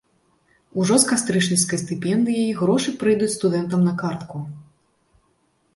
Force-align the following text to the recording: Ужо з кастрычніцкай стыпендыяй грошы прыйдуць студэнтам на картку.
Ужо 0.83 0.95
з 1.03 1.09
кастрычніцкай 1.11 1.81
стыпендыяй 1.83 2.49
грошы 2.63 2.95
прыйдуць 3.03 3.33
студэнтам 3.37 3.79
на 3.91 3.99
картку. 4.05 4.37